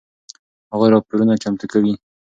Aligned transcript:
هغوی 0.71 0.89
راپورونه 0.95 1.33
چمتو 1.43 1.65
کوي. 1.71 1.93